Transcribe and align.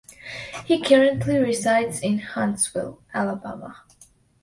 He 0.65 0.81
currently 0.81 1.37
resides 1.37 1.99
in 1.99 2.17
Huntsville, 2.17 3.03
Alabama. 3.13 3.83